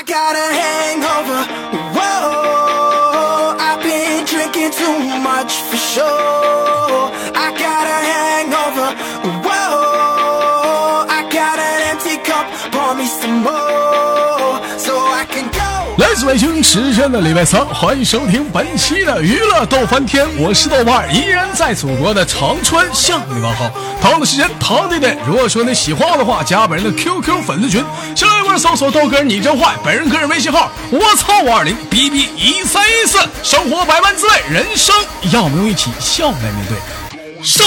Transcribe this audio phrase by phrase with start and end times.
[0.00, 1.40] I got a hangover.
[1.92, 7.12] Whoa, I've been drinking too much for sure.
[7.36, 8.88] I got a hangover.
[9.44, 12.46] Whoa, I got an empty cup.
[12.72, 13.79] Pour me some more
[16.20, 23.70] 自北京时间的礼拜三，欢迎收听本期的娱乐逗翻天，我是豆瓣儿，依然在祖国的长春向你们好。
[24.02, 27.82] 同样的时间，同样的，如果说你喜欢我的话，加本人的 QQ 粉丝群，
[28.14, 34.94] 下一位搜索豆哥你真坏，本人个人微信号我操五二零 B B 一三一四，生活百般滋味，人生
[35.32, 37.66] 要我们用一起笑来面对，上。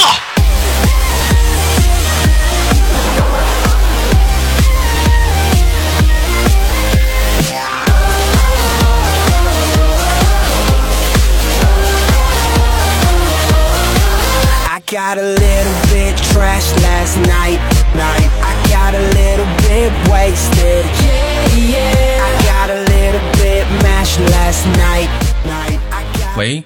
[15.04, 17.60] Got a little bit trashed last night.
[17.94, 18.30] Night.
[18.40, 20.84] I got a little bit wasted.
[21.04, 22.28] Yeah, yeah.
[22.28, 25.10] I got a little bit mashed last night.
[25.44, 25.78] Night.
[25.92, 26.64] I got 喂，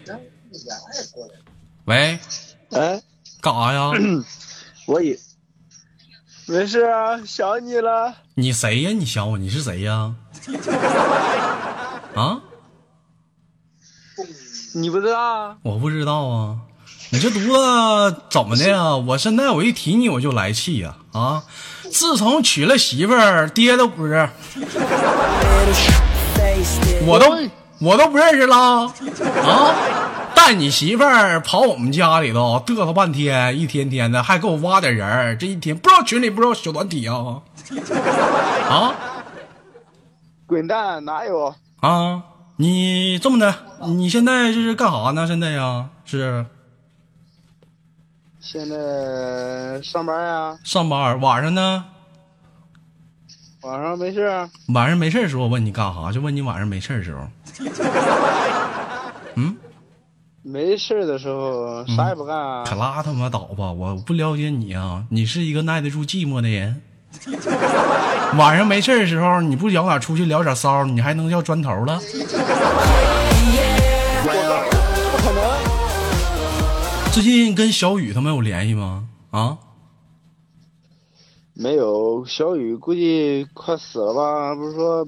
[1.86, 2.18] 喂，
[2.70, 3.02] 哎，
[3.40, 3.90] 干啥呀？
[4.86, 5.18] 我也
[6.46, 8.14] 没事啊，想你了。
[8.34, 8.92] 你谁呀？
[8.92, 9.36] 你想我？
[9.36, 10.14] 你是谁呀？
[12.14, 12.40] 啊？
[14.74, 15.56] 你不知道啊？
[15.64, 16.58] 我不知道啊。
[17.10, 18.94] 你这犊子怎么的呀？
[18.96, 20.94] 我现在我一提你我就来气呀！
[21.12, 21.42] 啊！
[21.90, 24.28] 自从娶了媳妇儿，爹都不是，
[27.06, 27.34] 我都
[27.86, 29.74] 我都不认识了啊！
[30.34, 37.40] 带你媳妇儿跑我们家里头嘚瑟半天，一天天的还给我挖点人儿，这一天不知道群里不知道小团体啊
[38.68, 38.92] 啊
[40.46, 41.54] 滚蛋，哪有？
[41.80, 42.22] 啊！
[42.56, 43.54] 你这么的，
[43.86, 45.26] 你现在这是干啥呢？
[45.26, 46.44] 现在呀，是
[48.50, 51.84] 现在上班呀，上班，晚上呢？
[53.60, 54.48] 晚上没事啊。
[54.72, 56.10] 晚上没事的时候我问你干啥？
[56.10, 57.28] 就问你晚上没事的时候。
[59.36, 59.54] 嗯
[60.42, 62.64] 没事的时候啥也不干啊。
[62.64, 63.70] 可拉他妈倒吧！
[63.70, 66.80] 我不了解你啊，你是一个耐得住寂寞的人。
[68.38, 72.00] 晚上没事的时候，你不想哪出去聊点骚，你还能叫砖头了？
[77.20, 79.08] 最近跟小雨他们有联系吗？
[79.32, 79.58] 啊？
[81.52, 82.24] 没有。
[82.26, 84.54] 小雨估计快死了吧？
[84.54, 85.04] 不是说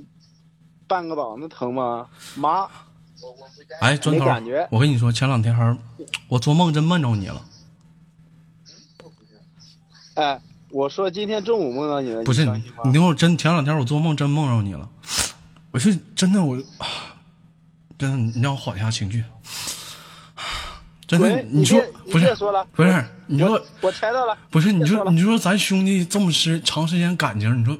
[0.89, 2.09] 半个膀子疼吗？
[2.35, 2.67] 妈，
[3.81, 5.79] 哎，砖头没感觉，我跟你说，前两天
[6.27, 7.41] 我做梦真梦着你了。
[10.15, 12.83] 哎，我说今天中午梦到你了，不是你你相信吗？
[12.87, 14.91] 你听我真前两天我做梦真梦着你了，
[15.71, 16.61] 我是真的我，
[17.97, 19.23] 真的你让我缓一下情绪。
[21.11, 21.83] 真的，你说
[22.13, 22.33] 不是
[22.73, 23.05] 不是？
[23.27, 24.71] 你说我我猜到了，不是？
[24.71, 27.77] 你说你说咱兄弟这么时长时间感情，你说，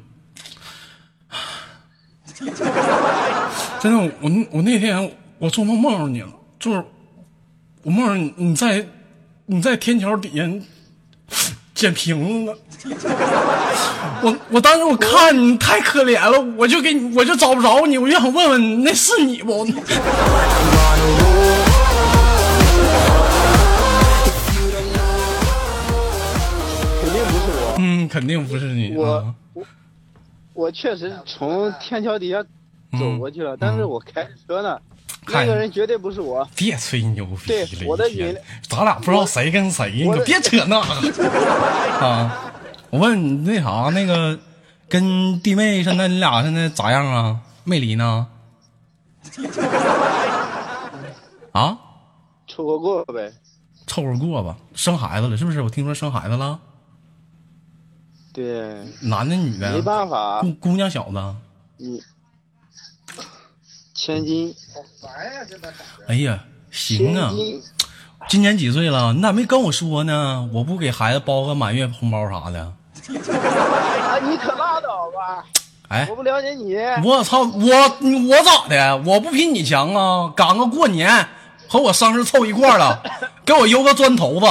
[3.79, 6.85] 真的，我我那天我做梦梦着你了，就是
[7.85, 8.85] 我梦着你你在
[9.47, 10.43] 你在天桥底下
[11.73, 12.59] 捡瓶子呢。
[14.23, 19.65] 我我当时我看你太可怜了，我就给你我就找不着你，我就想问问那是你不？
[28.05, 28.97] 嗯，肯定不是你。
[28.97, 29.65] 我啊我
[30.55, 32.43] 我确实从天桥底下
[32.99, 34.79] 走过去了，但是我开车呢，
[35.25, 36.47] 看那个人绝对不是我。
[36.57, 38.05] 别吹牛逼对了，我的
[38.69, 41.29] 咱俩不知道谁跟谁，你可别扯那个
[42.07, 42.53] 啊！
[42.91, 44.39] 我问你那啥，那个
[44.89, 47.41] 跟弟妹现在你俩现在咋样啊？
[47.65, 48.27] 没离呢？
[51.53, 51.79] 啊，
[52.49, 53.33] 凑合过呗。
[53.87, 54.57] 凑合过吧。
[54.75, 55.63] 生孩子了是不是？
[55.63, 56.59] 我听说生孩子了，
[58.33, 59.73] 对，男的女的？
[59.73, 61.35] 没办法，姑姑娘小子？
[61.79, 62.03] 你
[63.95, 64.55] 千金，
[66.07, 67.33] 哎呀，行啊
[68.29, 69.13] 今年几岁了？
[69.13, 70.49] 你咋没跟我说呢？
[70.53, 72.61] 我不给孩子包个满月红包啥的。
[73.11, 75.45] 啊，你可拉倒吧！
[75.89, 78.97] 哎我，不了解你，我操，我我咋的？
[78.99, 80.33] 我不比你强啊！
[80.37, 81.27] 赶个过年
[81.67, 83.03] 和我生日凑一块了，
[83.45, 84.47] 给我邮个砖头子，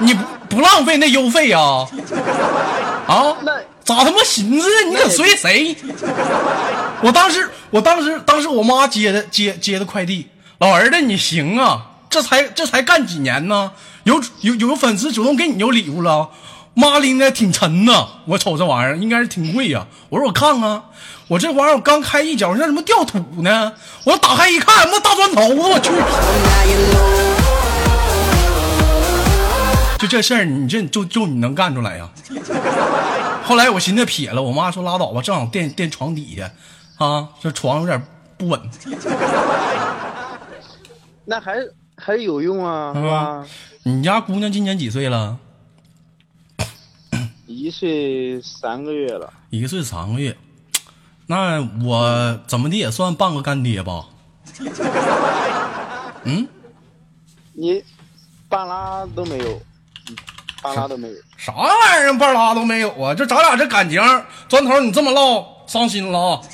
[0.00, 1.88] 你不不浪费那邮费呀、啊？
[3.08, 3.36] 啊？
[3.42, 3.52] 那
[3.82, 4.68] 咋他妈寻思？
[4.84, 5.74] 你可随谁？
[7.00, 10.28] 我当时，我当时，当时我妈接的接接的快递，
[10.58, 13.72] 老儿子你行啊，这才这才干几年呢？
[14.04, 16.28] 有有有粉丝主动给你邮礼物了，
[16.74, 20.82] 妈拎的挺沉呐，我瞅这玩意儿应该是挺贵呀、我说我看看，
[21.28, 23.72] 我这玩意儿我刚开一脚，那怎么掉土呢？
[24.04, 25.90] 我打开一看，妈大砖头子，我去！
[30.12, 32.06] 这事儿，你这就就你能干出来呀？
[33.44, 36.50] 后来我寻思撇了，我妈说拉倒吧，正好垫垫床底下，
[37.02, 38.00] 啊，这床有点
[38.36, 38.60] 不稳，
[41.24, 41.54] 那还
[41.96, 43.46] 还有用啊，是吧？
[43.84, 45.38] 你家姑娘今年几岁了？
[47.48, 50.36] 一岁三个月了，一岁三个月，
[51.26, 54.04] 那我怎么的也算半个干爹吧？
[56.24, 56.46] 嗯，
[57.54, 57.82] 你
[58.50, 59.62] 半拉都没有，
[60.62, 61.14] 半拉都没有。
[61.36, 63.14] 啥玩意儿半拉都没有啊？
[63.14, 64.00] 就咱俩这感情，
[64.48, 66.40] 砖头你这么唠，伤心了啊！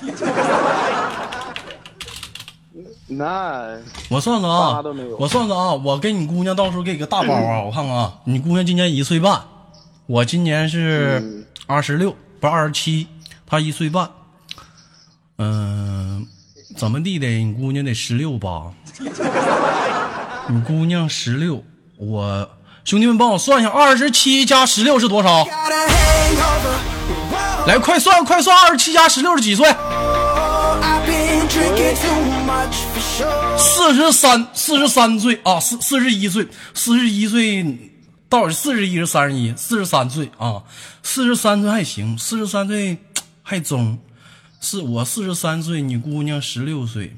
[3.11, 3.79] 那
[4.11, 4.83] 我算算啊
[5.19, 9.43] 我算算啊，我给你姑娘到时候给个大包啊，我看看啊，你姑娘今年一岁半，
[10.07, 13.09] 我今年是嗯二十六，不是二十七，
[13.47, 14.11] 她一岁半，
[15.39, 16.27] 嗯、
[16.77, 17.27] 怎么地的？
[17.27, 18.73] 你姑娘得十六吧？
[20.49, 21.63] 你姑娘十六，
[21.97, 22.49] 我
[22.89, 25.47] 兄弟们帮我算一下，二十七加十六是多少？
[27.67, 29.69] 来，快算快算，二十七加十六是几岁？
[33.59, 37.93] 四十三，四十三岁啊，四四十一岁，四十一岁，
[38.27, 39.55] 到底四十一是三十一？
[39.55, 40.63] 四十三岁啊，
[41.03, 42.97] 四十三岁还行，四十三岁
[43.45, 43.99] 还中，
[44.63, 47.15] 是我四十三岁，你姑娘十六岁，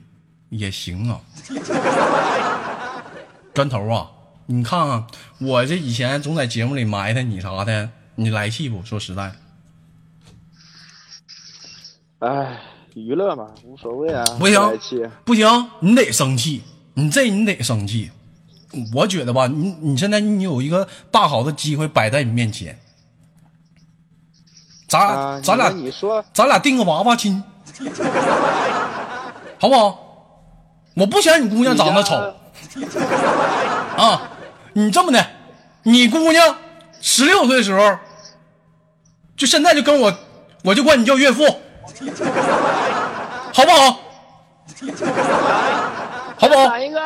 [0.49, 1.21] 也行啊。
[3.55, 4.07] 砖头啊，
[4.53, 5.07] 你看看
[5.39, 8.85] 我这以前总在节目里埋汰你啥的，你来气不？
[8.85, 9.33] 说实在，
[12.19, 12.61] 哎，
[12.95, 14.25] 娱乐嘛，无所谓啊。
[14.41, 14.61] 不行
[15.25, 16.65] 不行，你得生气，
[16.95, 18.11] 你这你得生气。
[18.93, 22.77] 我觉得吧，你你现在你有一个大好的机会摆在你面前，
[24.89, 25.41] 咱、啊！
[25.41, 27.41] 咱俩你你说咱俩定个娃娃亲，
[29.61, 30.07] 好不好？
[30.95, 32.17] 我不嫌你姑娘长得丑
[33.97, 34.30] 啊，
[34.75, 35.27] 你这么的，
[35.83, 36.57] 你姑娘
[37.01, 37.99] 十六岁的时候，
[39.37, 40.15] 就现在就跟我，
[40.65, 41.45] 我就管你叫岳父，
[43.53, 44.01] 好不好？
[46.39, 46.69] 好不好？
[46.69, 47.01] 喊一个，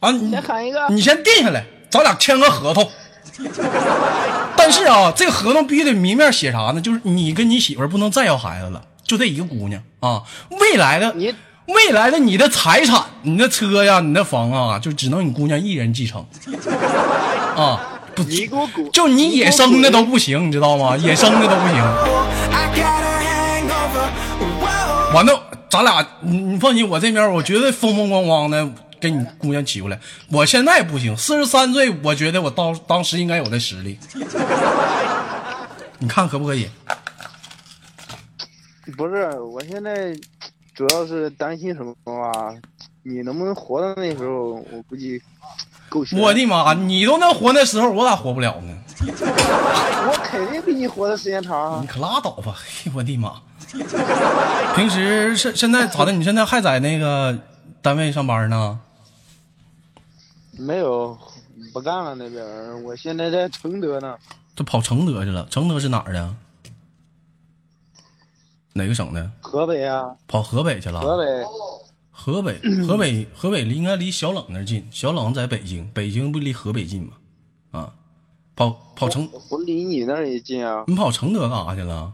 [0.00, 0.86] 啊，你先喊一个。
[0.90, 2.88] 你先定下来，咱俩签个合同。
[4.56, 6.80] 但是啊，这个合同必须得明面写啥呢？
[6.80, 10.22] 就是你跟你媳妇儿不能再要孩子了，就这一个姑娘啊。
[10.50, 11.34] 未来的你
[11.66, 16.24] 未来的你的财产，你的车呀，你的房啊，就只能你姑娘一人继承
[17.56, 17.90] 啊。
[18.14, 18.22] 不！
[18.92, 20.96] 就你野生的都不行，你知道吗？
[20.96, 21.82] 野生的都不行。
[25.12, 28.70] 完了，咱俩你你放心，我这边我绝对风风光光的
[29.00, 29.98] 给你姑娘娶过来。
[30.30, 33.98] 我现在不行，四十三岁，我觉得我当当时应该有的实力。
[35.98, 36.68] 你看可不可以？
[38.96, 40.14] 不是，我现在
[40.74, 42.52] 主要是担心什么啊？
[43.04, 44.54] 你能不能活到那时候？
[44.72, 45.20] 我估计
[45.88, 46.18] 够呛。
[46.18, 48.76] 我的妈，你都能活那时候，我咋活不了呢？
[49.06, 51.86] 我肯定比你活的时间长啊你！
[51.86, 52.56] 可拉倒吧！
[52.56, 53.40] 嘿， 我的妈！
[54.74, 56.12] 平时现现在咋的？
[56.12, 57.38] 你现在还在那个
[57.82, 58.78] 单位上班呢？
[60.52, 61.18] 没有，
[61.72, 62.76] 不干了那边儿。
[62.84, 64.16] 我现在在承德呢。
[64.56, 65.46] 这跑承德去了？
[65.50, 66.34] 承德是哪儿的？
[68.74, 69.30] 哪个省的？
[69.40, 71.00] 河北啊，跑河北去了？
[71.00, 71.24] 河北。
[72.16, 74.86] 河北， 河北，河北离应该离小冷那儿近。
[74.90, 77.12] 小冷在北京，北京不离河北近吗？
[77.72, 77.92] 啊，
[78.54, 80.84] 跑跑承，我离你那儿也近啊。
[80.86, 82.12] 你跑承德干啥去了？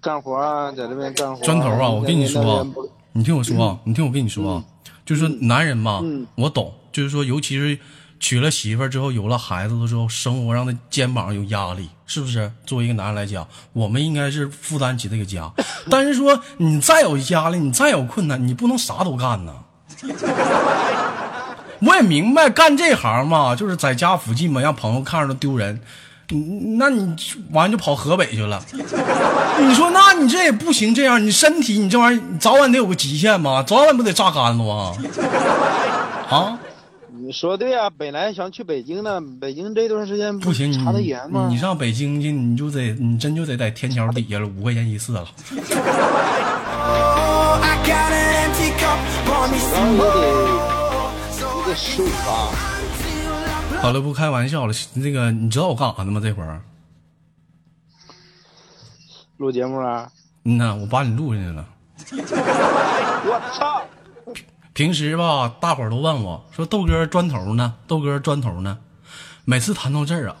[0.00, 1.42] 干活啊，在这边干活。
[1.44, 2.66] 砖头啊，我跟你说
[3.12, 4.64] 你听我说啊，你听我跟你说啊，
[5.04, 7.78] 就是说男人吧，嗯我懂，就是说，尤其是
[8.22, 12.50] 娶了媳妇儿之后，有了孩子了之后，生活上的肩膀有压力，是不是？
[12.64, 15.50] 作为一个男人来讲，我们应该是负担起这个家。
[15.90, 19.52] 但是说你再有压力，你再有困难，你不能啥都干呐。
[21.84, 25.82] 我也明白，干这行嘛，就是在家附近嘛，让朋友看着都丢人。
[26.32, 27.14] 嗯那你
[27.50, 28.62] 完就跑河北去了。
[28.72, 33.62] 你说，那你这也不行，这样你身体你这玩意儿，早晚得有个极限吧？
[33.64, 34.96] 早晚不得榨干了 啊？
[36.30, 36.58] 啊，
[37.32, 41.48] 说对啊，本来想去北京的，北京这段时间不行，查严吗？
[41.50, 45.26] 你上北京去，你就得你真就得在天桥底下了， 五块钱一次了。
[46.84, 47.42] Oh。
[53.80, 54.74] 好了，不开玩笑了。
[54.94, 56.20] 那个，你知道我干啥呢吗？
[56.22, 56.60] 这会儿，
[59.38, 60.08] 录节目啊！
[60.44, 61.66] 嗯呐，我把你录进去了。
[63.24, 63.82] 我操！
[64.74, 67.74] 平时吧，大伙儿都问我说：“豆哥砖头呢？
[67.86, 68.78] 豆哥砖头呢？”
[69.44, 70.36] 每次谈到这儿啊，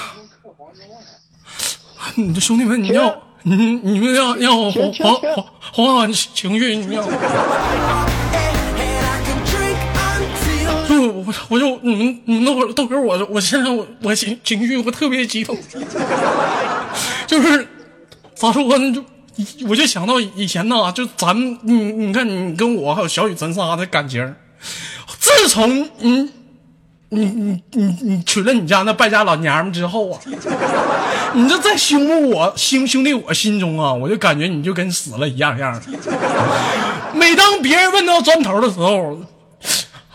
[2.16, 7.02] 你这兄弟们，你要你你们要让我缓缓缓缓缓情绪，你要
[10.92, 15.56] 我我我就你们你们都都给我，我现在我我情情绪我特别激动，
[17.26, 17.66] 就是
[18.34, 18.92] 咋说呢？
[18.92, 19.02] 就
[19.68, 24.34] 我就想到以前呐，就咱你你看你跟我还有小雨咱仨的感情，
[25.18, 26.30] 自从你
[27.10, 30.20] 你你你你娶了你家那败家老娘们之后啊，
[31.34, 35.82] 你这在兄弟我兄兄弟我心中啊，我就感觉你就跟死了一样一样的。
[37.14, 39.18] 每当别人问到砖头的时候。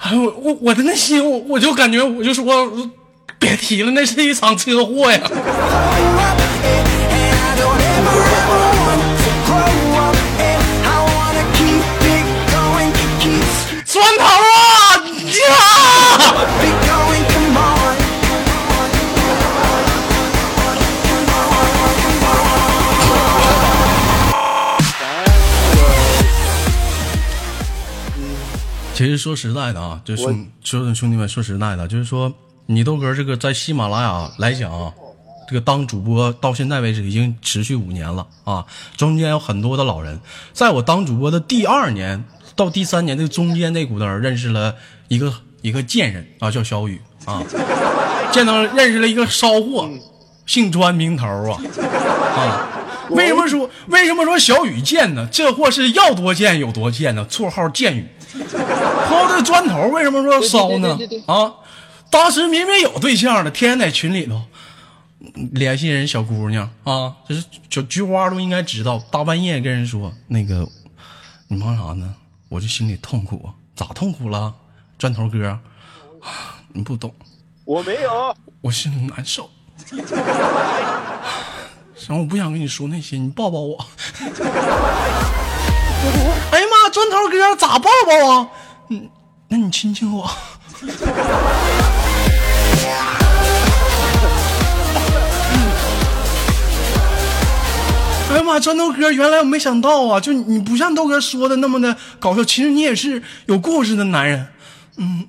[0.01, 2.71] 哎，我我我的内心，我我就感觉，我就说，
[3.39, 5.19] 别提了，那是一场车祸呀！
[29.05, 32.33] 其实说实在的啊，就兄说兄弟们说实在的，就是说
[32.65, 34.91] 你豆哥这个在喜马拉雅来讲啊，
[35.47, 38.65] 这个当主播到现在为止已经持续五年了啊，
[38.97, 40.19] 中间有很多的老人，
[40.53, 44.73] 在我当主播的第二年到第三年这中间那股儿认识了
[45.07, 45.31] 一个
[45.61, 47.43] 一个贱人啊，叫小雨啊，
[48.31, 49.87] 见到认识了一个骚货，
[50.47, 51.61] 姓专名头啊
[52.35, 52.71] 啊。
[53.11, 55.29] 为什么说为什么说小雨贱呢？
[55.31, 57.23] 这货是要多贱有多贱呢？
[57.29, 58.07] 绰号贱雨。
[59.07, 60.97] 抛这砖头为什么说烧呢？
[61.25, 61.53] 啊，
[62.09, 64.41] 当时明明有对象的，天天在群里头
[65.51, 69.01] 联系人小姑娘啊，这是小菊花都应该知道。
[69.11, 70.67] 大半夜跟人说那个，
[71.47, 72.15] 你忙啥呢？
[72.49, 74.53] 我这心里痛苦，咋痛苦了？
[74.97, 75.59] 砖头哥，
[76.73, 77.13] 你不懂，
[77.65, 79.49] 我没有，我心里难受。
[81.97, 83.85] 行，我不想跟你说那些，你抱抱我。
[86.51, 88.47] 哎呀妈，砖头哥咋抱抱啊？
[88.87, 89.09] 嗯，
[89.49, 90.23] 那你亲亲我。
[98.31, 104.47] 哎呀妈，砖头哥，原来我没想到啊，就你不像豆哥说的那么的搞笑，其实你也是有故事的男人。
[104.95, 105.27] 嗯，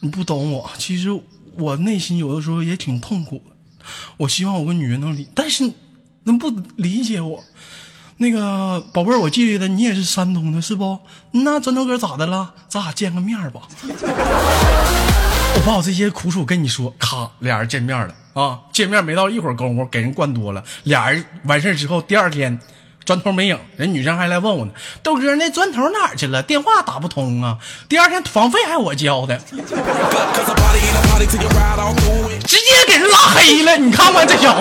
[0.00, 1.08] 你不懂我，其实
[1.56, 3.44] 我内心有的时候也挺痛苦的。
[4.18, 5.72] 我希望我个女人能理，但是。
[6.24, 7.42] 能不理解我？
[8.18, 10.98] 那个宝贝儿，我记得你也是山东的，是不？
[11.30, 12.52] 那砖头哥咋的了？
[12.68, 13.62] 咱俩见个面吧。
[15.54, 18.60] 我把我这些苦楚跟你说，咔，俩人见面了啊！
[18.72, 20.62] 见面没到一会儿功夫，给人灌多了。
[20.84, 22.58] 俩人完事之后，第二天。
[23.08, 24.72] 砖头没影，人女生还来问我呢。
[25.02, 26.42] 豆哥，那砖头哪儿去了？
[26.42, 27.56] 电话打不通啊！
[27.88, 29.56] 第二天房费还我交的，直
[32.58, 33.78] 接给人拉黑了。
[33.78, 34.60] 你看看这小子，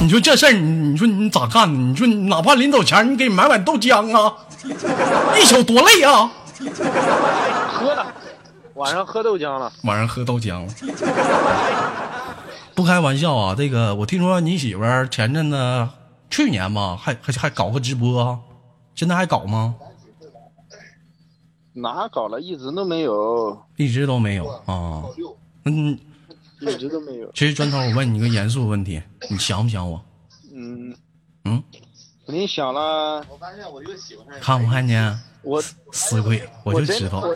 [0.00, 1.78] 你说这事儿，你你说你咋干呢？
[1.78, 4.34] 你说哪怕临走前你给你买碗豆浆啊，
[5.38, 6.28] 一宿多累啊！
[7.72, 8.04] 喝了，
[8.74, 9.72] 晚上喝豆浆了。
[9.84, 10.72] 晚上喝豆浆了。
[12.80, 15.86] 不开玩笑啊，这个我听说你媳妇儿前阵子
[16.30, 18.40] 去年吧，还还还搞个直播，
[18.94, 19.74] 现在还搞吗？
[21.74, 22.40] 哪搞了？
[22.40, 25.04] 一直都没有，一直都没有啊。
[25.66, 25.98] 嗯，
[26.60, 27.30] 一直都没有。
[27.32, 30.02] 其实砖头，我问你一个严肃问题，你想不想我？
[30.54, 30.96] 嗯
[31.44, 31.62] 嗯，
[32.24, 33.22] 肯定想了。
[33.28, 35.20] 我发现我就喜欢看不看见？
[35.42, 35.60] 我
[35.92, 37.28] 死鬼，我就知道。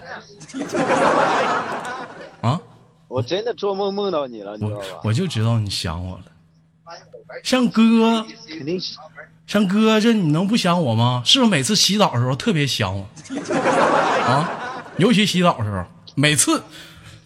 [2.41, 2.59] 啊。
[3.15, 4.87] 我真的做梦梦到你了，你知道吧？
[5.05, 6.25] 我就知道你想我了，
[7.45, 8.77] 像哥，肯定
[9.47, 11.23] 像哥这你能不想我吗？
[11.25, 13.07] 是不是每次洗澡的时候特别想我？
[14.27, 15.85] 啊，尤其洗澡的时候，
[16.17, 16.65] 每次，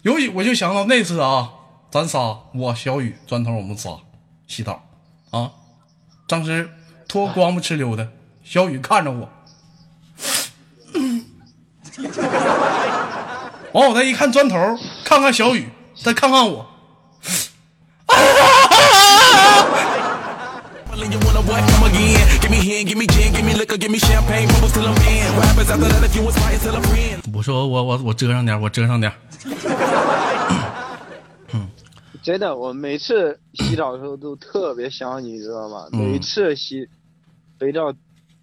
[0.03, 1.49] 尤其我就想到那次啊，
[1.91, 3.97] 咱仨，我小雨砖头，我们仨
[4.47, 4.85] 洗澡，
[5.31, 5.53] 啊，
[6.27, 6.69] 当时
[7.09, 8.07] 脱光不哧溜的，
[8.45, 9.27] 小雨看着我，
[13.73, 14.55] 完我再一看砖头，
[15.03, 15.67] 看看小雨。
[16.01, 16.65] 再看看我，
[27.33, 29.13] 我说我我我遮上点，我遮上点。
[31.53, 31.69] 嗯，
[32.23, 35.89] 真的，我每次洗澡的时候都特别想你，知道吗？
[35.93, 36.89] 每次洗
[37.59, 37.93] 肥皂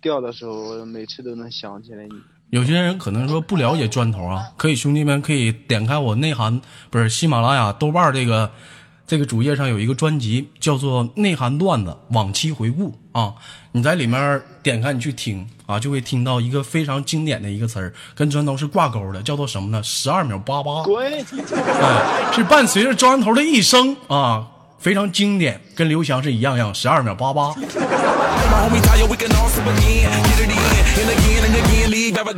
[0.02, 2.14] 掉的时候，我每次都能想起来你。
[2.50, 8.50] 有些人可能说不了解砖头啊，可以兄弟们可以点开我内涵不是喜马拉雅豆瓣这个
[9.08, 13.34] 这个主页上有一个专辑叫做内涵段子往期回顾啊，
[13.72, 19.82] 你在里面点开你去听啊，就会听到一个非常经典的一个词儿，跟砖头是挂钩的，叫做什么呢？
[19.84, 21.06] 十二秒八八，滚！
[21.06, 24.48] 哎，是伴随着砖头的一生啊，
[24.78, 27.54] 非常经典，跟刘翔是一样样，十二秒八八。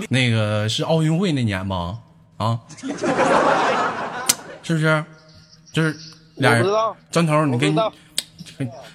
[0.10, 1.98] 那个是奥运会那年吧？
[2.38, 2.60] 啊，
[4.64, 5.04] 是不是？
[5.74, 5.96] 就是
[6.36, 6.66] 俩人
[7.12, 7.76] 砖头，你跟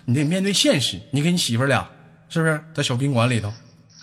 [0.04, 1.86] 你得面对现实，你跟你媳妇俩
[2.28, 3.52] 是不是在小宾馆里头？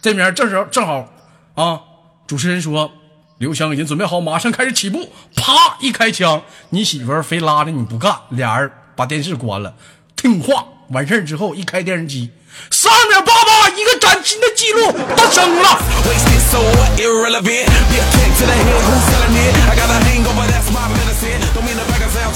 [0.01, 1.07] 这边正时正好
[1.55, 1.81] 啊，
[2.25, 2.89] 主持人说
[3.37, 9.73] 刘翔已经准备好，马上开始起步，啪一开枪，你媳妇儿非拉着你不干，俩人把电视关了，
[10.17, 10.65] 听话。
[10.89, 12.31] 完事儿之后一开电视机，
[12.69, 15.69] 十二秒八八，一个崭新的记录诞生了。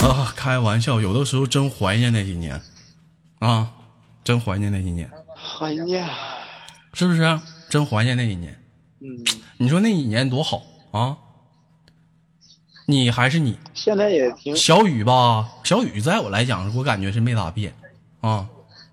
[0.08, 2.62] 啊，开玩笑，有的时候真怀念那几年
[3.40, 3.68] 啊，
[4.24, 6.08] 真怀念那几年，怀念，
[6.94, 7.40] 是不是？
[7.70, 8.58] 真怀念那几年。
[9.02, 9.26] 嗯，
[9.58, 11.18] 你说那一年多好啊。
[12.86, 15.48] 你还是你，现在也挺小雨吧？
[15.64, 17.74] 小雨在我来讲，我感觉是没咋变
[18.22, 18.46] 啊，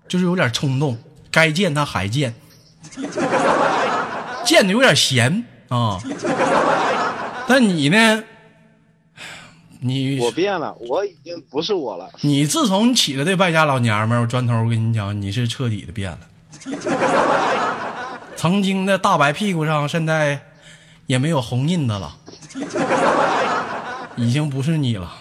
[0.07, 0.97] 就是有点冲动，
[1.29, 2.33] 该见他还见，
[4.45, 5.99] 见的有点闲啊。
[7.47, 8.23] 但你呢？
[9.83, 12.07] 你我变了，我已经不是我了。
[12.21, 16.19] 你自从起了这败家老娘们儿，我砖头，我跟你讲，你是彻底的变了。
[18.35, 20.39] 曾经的大白屁股上，现在
[21.07, 22.15] 也没有红印子了，
[24.15, 25.13] 已经不是你了。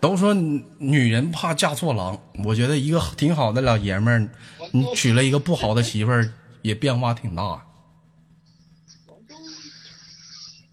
[0.00, 4.28] 都说女人怕嫁错郎，我觉得一个挺好的老爷们，
[4.72, 7.62] 你娶了一个不好的媳妇儿，也变化挺大。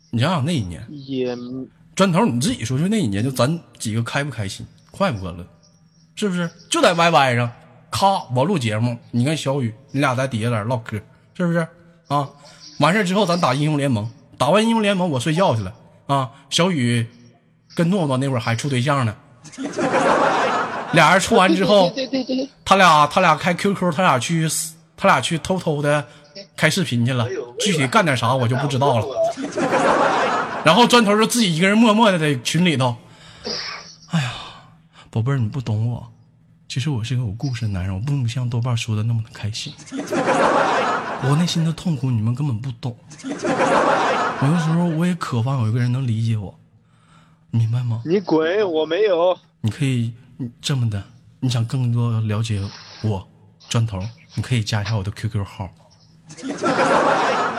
[0.09, 1.37] 你想想那一年，也
[1.95, 5.45] 砖头，你自己说说那一年，就咱几个开不开心，快不快乐，
[6.15, 6.49] 是不是？
[6.67, 7.51] 就在 YY 上，
[7.91, 10.99] 咔，我录节目，你跟小雨，你俩在底下在那唠嗑，
[11.35, 11.67] 是不是？
[12.07, 12.27] 啊，
[12.79, 15.71] 完事之后咱打英雄联盟，打完英雄联盟我睡觉去了。
[16.07, 16.31] 啊。
[16.49, 17.05] 小雨
[17.75, 19.15] 跟诺诺那会儿还处对象呢，
[20.93, 24.49] 俩人处完之后，对对对对，他俩他俩开 QQ，他俩去
[24.97, 26.03] 他俩去偷偷的
[26.57, 27.27] 开视频去了，
[27.59, 29.05] 具体干点啥我就不知道了。
[30.65, 32.95] 然后砖头就自己一个人默默的在群里头，
[34.09, 34.31] 哎呀，
[35.09, 36.11] 宝贝儿，你不懂我，
[36.67, 39.71] 其实我是个有故事的男人，我不能像豆瓣说的那么的开心，
[41.21, 42.97] 我内心的痛苦你们根本不懂。
[44.41, 46.57] 有的时候我也渴望有一个人能理解我，
[47.51, 48.01] 明白吗？
[48.05, 48.71] 你滚！
[48.71, 49.37] 我没有。
[49.59, 50.13] 你可以
[50.61, 51.03] 这么的，
[51.41, 52.61] 你想更多了解
[53.03, 53.27] 我，
[53.67, 54.01] 砖头，
[54.35, 55.69] 你可以加一下我的 QQ 号，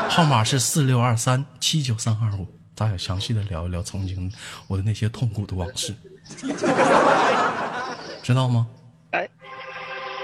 [0.09, 4.33] 号码是四六二三七九三二五，咱俩详细的聊一聊曾经
[4.67, 5.95] 我的那些痛苦的往事，
[8.23, 8.67] 知道吗？
[9.11, 9.29] 哎，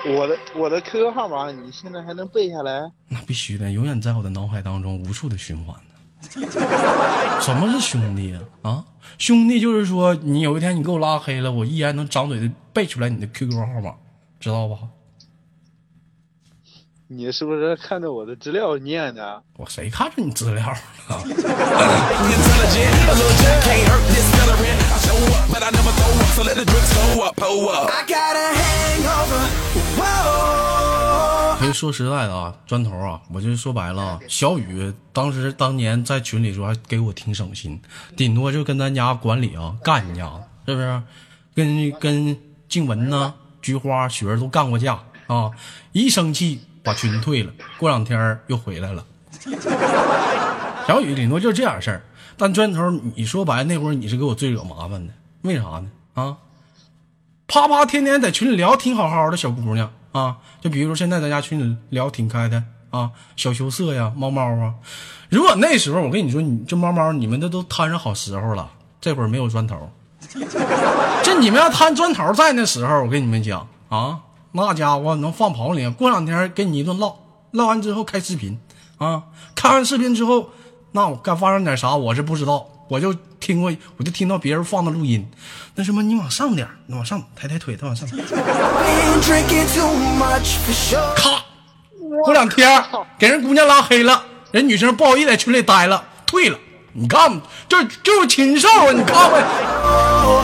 [0.06, 2.90] 我的我的 QQ 号码你现在还能背下来？
[3.08, 5.82] 那必须的，永远在我的脑海当中无数的循环呢。
[7.40, 8.84] 什么是兄弟呀、啊？
[9.18, 13.94] 兄弟就是说，你有一天你给我拉黑了，我依然能张嘴的背出来你的 QQ 号码，
[14.38, 14.76] 知道吧？
[17.08, 19.40] 你是不是看着我的资料念的？
[19.56, 20.76] 我谁看着你资料了？
[31.58, 37.80] 可以说实在的啊，砖头啊，我就说白了啊，小雨当时当年在群里说还给我挺省心，
[38.14, 40.30] 顶多就跟咱家管理啊干一架，
[40.66, 41.02] 是不是？
[41.54, 42.36] 跟跟
[42.68, 45.50] 静雯呐、菊花、雪儿都干过架啊，
[45.92, 49.04] 一生气把群退了，过两天又回来了。
[50.86, 52.02] 小雨顶多就这点事儿，
[52.36, 55.86] 但砖头，你说白了那会儿你是给我最惹麻烦的，为啥呢？
[56.12, 56.36] 啊，
[57.48, 64.72] 啪啪天天在群里聊挺好好的小姑娘啊，就比如说现在咱家群里聊挺开的啊，小羞涩呀，猫猫啊。
[65.28, 69.76] 如果那时候我跟你说，你这猫猫你们这都摊上好时候了，这会儿没有砖头，
[71.22, 74.20] 这你们要摊砖头在那时候，我跟你们讲啊，
[74.52, 77.16] 那家伙能放跑你，过两天给你一顿唠，
[77.50, 78.58] 唠完之后开视频
[78.96, 79.24] 啊，
[79.54, 80.48] 开完视频之后，
[80.92, 85.28] 那我该发生点啥我是不知道，我就听过，我就听到别人放的录音，
[85.74, 88.08] 那什么你往上点儿，你往上抬抬腿，再往上.
[91.16, 91.44] 咔，
[92.24, 92.84] 过两天
[93.18, 96.58] 给人姑娘拉黑了，人女生不好意思在群里待了，退了。
[96.98, 98.92] 你看，这就是禽兽啊！
[98.92, 99.42] 你看看
[100.24, 100.42] ，Oh.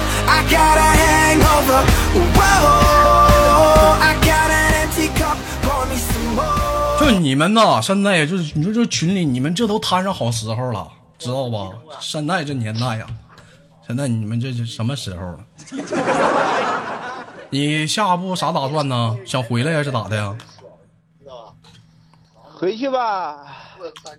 [7.01, 10.87] 就你们呐，现在就是你说这群里，你们这都摊上好时候了，
[11.23, 11.71] 知道吧？
[12.01, 13.07] 现在这年代呀，
[13.87, 15.39] 现在你们这是什么时候了？
[17.51, 19.17] 你下一步啥打算呢？
[19.25, 20.37] 想回来呀，是咋的呀？
[22.43, 23.59] 回去吧。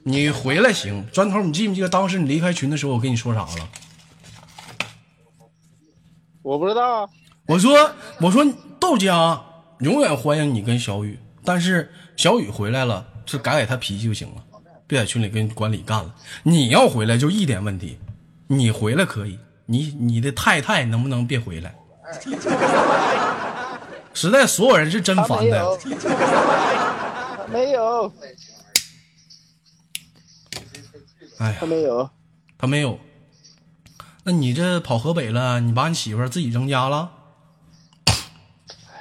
[0.03, 3.69] 你回来行，砖头，你记不记得当时你离开群的时候，我跟你说啥了？
[6.41, 7.09] 我不知道啊。
[7.47, 8.45] 我说我说
[8.79, 9.41] 豆家
[9.79, 14.42] 永远欢迎你跟小雨，但是小雨回来了是改改他脾气就行了，
[14.93, 16.15] 别在群里跟管理干了。
[16.43, 17.97] 你要回来就一点问题，
[18.47, 21.75] 你回来可以，你你的太太能不能别回来？
[24.13, 25.79] 实在所有人是真烦的
[27.49, 28.13] 没有，，
[31.39, 32.09] 哎呀他，没有。
[32.57, 32.99] 他没有。
[34.23, 37.11] 那你这跑河北了，你把你媳妇儿自己扔家了？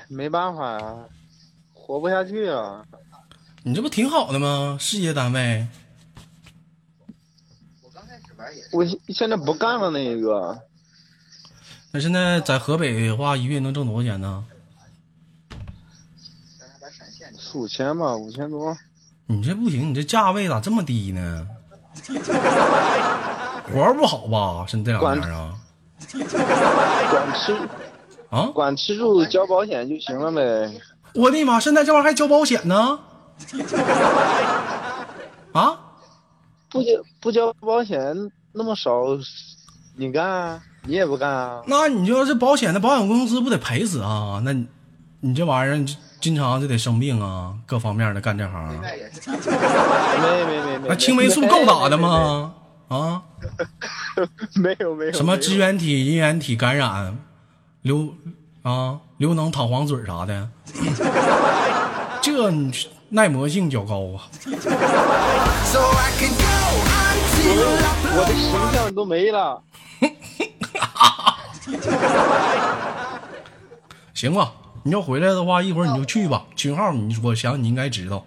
[0.09, 0.95] 没办法呀、
[1.75, 2.83] 活不下去啊。
[3.63, 4.77] 你这不挺好的吗？
[4.81, 5.69] 事业单位，
[8.73, 10.59] 我现现在不干了那个，
[11.91, 14.45] 那现在在河北的话，一月能挣多少钱呢？
[17.39, 18.77] 四五千吧，五千多。
[19.27, 21.47] 你这不行，你这价位咋这么低呢？
[23.73, 24.67] 活儿不好吧？
[24.67, 25.55] 是你这两天啊？
[27.11, 27.57] 管吃
[28.31, 28.47] 啊！
[28.55, 30.81] 管吃住交保险就行了呗。
[31.15, 31.61] 我的妈！
[31.61, 32.99] 现在这玩意儿还交保险呢？
[35.53, 35.79] 啊？
[36.71, 36.89] 不交
[37.23, 38.01] 不交保险
[38.53, 38.91] 那么少，
[39.97, 40.61] 你干啊？
[40.85, 41.63] 你也不干啊？
[41.69, 44.43] 那你就这保险的保险公司不得赔死啊？
[44.45, 44.67] 那你
[45.21, 50.89] 你这玩意儿你经常就得生病啊，各方面的干这行，没没没没。
[50.89, 52.55] 那青霉素够打的吗？
[52.89, 53.23] 啊？
[54.61, 55.13] 没有没有。
[55.13, 57.17] 什么支原体、衣原体感染，
[57.83, 58.13] 流
[58.63, 60.49] 啊流脓、淌黄水啥的，
[62.21, 62.53] 这
[63.11, 64.27] 耐磨性较高啊。
[67.55, 69.63] 我的形象都没了。
[74.15, 74.53] 行吧，
[74.85, 76.45] 你要回来的话，一会儿你就去吧。
[76.55, 78.25] 群号你我想你应该知道，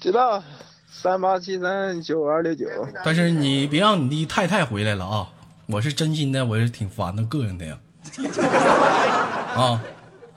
[0.00, 0.42] 知道，
[0.90, 2.66] 三八七三九二六九。
[3.04, 5.28] 但是你别让你的太太回来了啊！
[5.66, 7.78] 我是真心的，我是挺烦的膈应的呀。
[9.54, 9.82] 啊，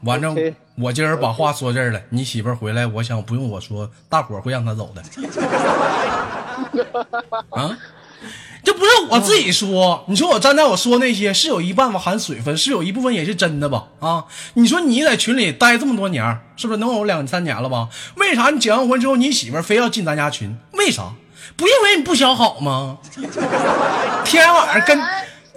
[0.03, 0.35] 反正
[0.75, 5.01] 我今儿把话说这儿了，你媳妇儿回来，我想不用我说，大伙儿会让她走的。
[7.51, 7.77] 啊，
[8.63, 13.85] 这不是我自己说，你说我站在我说那些是有一半吧含水分，是有一部分也是真的吧？
[13.99, 17.89] 啊，你说你在群里待这么多年，是不是能有两三年了吧？
[18.15, 20.57] 为啥你结完婚之后，你媳妇儿非要进咱家群？
[20.73, 21.11] 为啥？
[21.57, 22.99] 不因为你不想好吗？
[23.13, 23.29] 天
[24.23, 24.97] 天晚上跟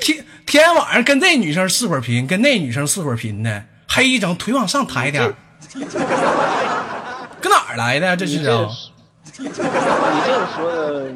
[0.01, 5.35] 天天天晚上跟这女生四会儿频，跟那女生四会儿频的，黑一整腿往上抬点儿，
[7.41, 8.17] 搁哪儿来的？
[8.17, 8.69] 这是啊，
[9.37, 9.63] 你这
[10.55, 11.13] 说的，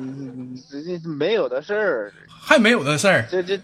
[0.71, 3.27] 这这没有的事儿，还没有的事儿。
[3.31, 3.61] 这这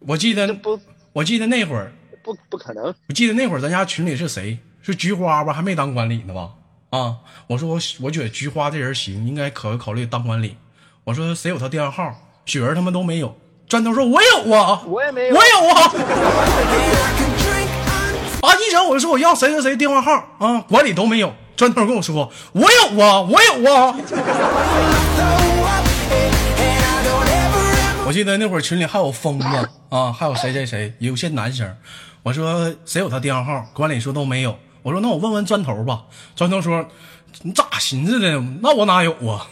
[0.00, 0.80] 我记得不
[1.12, 2.86] 我记得那会儿，不不可能。
[3.08, 4.58] 我记得那会儿咱家群里是谁？
[4.80, 5.52] 是菊花吧？
[5.52, 6.50] 还没当管理呢吧？
[6.90, 7.16] 啊！
[7.46, 10.56] 我说我我觉得菊花这人行，应该考考虑当管理。
[11.04, 12.14] 我说谁有他电话号？
[12.46, 13.36] 雪儿他们都没有。
[13.68, 15.80] 砖头说：“我有啊，我也没有我有啊。
[18.42, 18.54] 啊！
[18.56, 21.32] 一整我就说我要谁谁谁电话号啊，管理都没有。
[21.56, 23.94] 砖头跟我说：“我有啊，我有啊。
[28.04, 29.46] 我记得那会儿群里还有疯子
[29.88, 31.76] 啊，还有谁谁谁，有些男生。
[32.22, 33.66] 我说谁有他电话号？
[33.72, 34.58] 管理说都没有。
[34.82, 36.02] 我说那我问问砖头吧。
[36.34, 36.84] 砖头说
[37.42, 38.42] 你咋寻思的？
[38.60, 39.46] 那我哪有啊？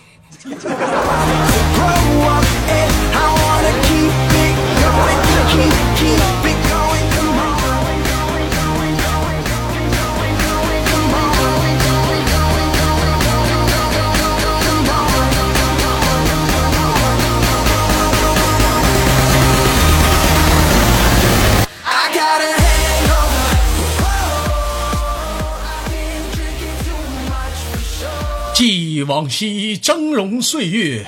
[28.54, 31.06] 记忆往昔峥嵘岁月，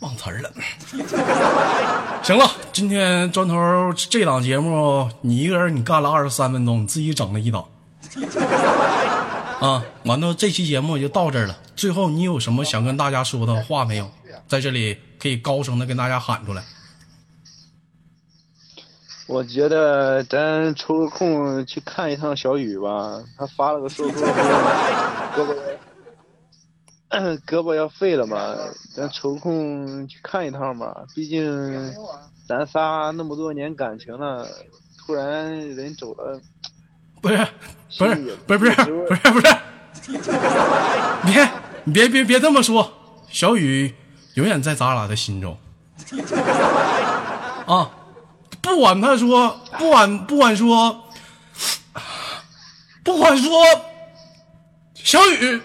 [0.00, 0.52] 忘词儿了。
[2.22, 7.66] 行了，今天砖头这档节目，你一个人你干了二十三分钟，你自己整了一档。
[9.60, 11.58] 啊，完了，这期节目就到这儿了。
[11.74, 14.10] 最后，你有什么想跟大家说的话没有？
[14.46, 16.62] 在这里可以高声的跟大家喊出来。
[19.26, 24.22] 我觉得咱抽个空去看一趟小雨吧，他发了个说说
[25.34, 25.54] 胳膊
[27.46, 28.54] 胳膊要废了嘛，
[28.94, 30.94] 咱抽空去看一趟吧。
[31.14, 31.92] 毕竟
[32.48, 34.46] 咱仨那么多年感情了，
[34.98, 36.40] 突然人走了，
[37.20, 37.46] 不是，
[37.98, 38.14] 不是，
[38.46, 38.74] 不是，不是，
[39.08, 39.46] 不是，不是，
[41.26, 41.48] 别，
[41.84, 42.92] 你别别别这么说，
[43.28, 43.92] 小雨
[44.34, 45.58] 永远在咱俩的心中
[47.66, 47.90] 啊！
[48.66, 51.04] 不管他说，不管不管说，
[53.04, 53.62] 不管说，
[54.94, 55.62] 小雨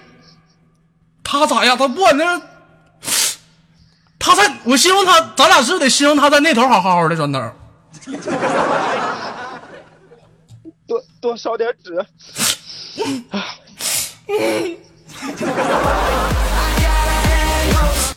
[1.24, 1.76] 他咋样？
[1.76, 2.40] 他不管那，
[4.20, 7.40] 他在我希望他，咱俩是得希望他在那头好好的转头？
[10.86, 12.06] 多多烧点纸。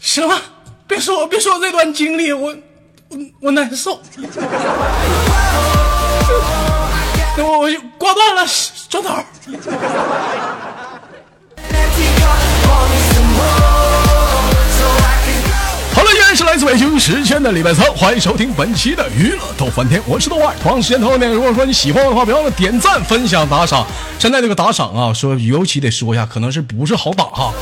[0.00, 0.38] 行了，
[0.86, 2.54] 别说别说这段经历，我
[3.40, 4.00] 我难受。
[7.36, 8.46] 那我我就挂断了，
[8.88, 9.10] 转头。
[15.94, 20.54] 好了，依然是来自北京时间的礼拜三，欢迎收听本期的娱乐逗翻天，我是豆瓣。
[20.60, 23.86] 同样时间同样点，如果说你喜欢我的话，别忘了点赞、分享、打赏。
[24.18, 27.52] 现在这个打赏啊，说尤其得说一下，可能是不是好打哈，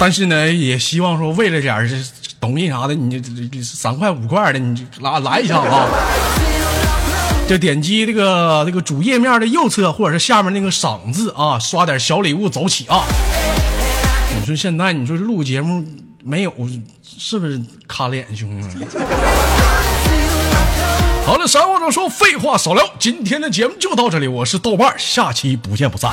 [0.00, 1.96] 但是呢，也希望说为了点儿这
[2.40, 5.86] 抖音啥的，你这这三块五块的，你就来来一下啊。
[7.48, 13.04] 就点击这个这个主页面的右侧，或者是下面那个赏字啊，刷点小礼物走起啊！
[14.38, 15.82] 你说现在你说录节目
[16.22, 16.52] 没有，
[17.02, 18.86] 是不是卡脸兄弟们？
[21.24, 26.12] 好了，三话少说，废话少聊，今天的节目就到这里，我是豆瓣，下期不见不散。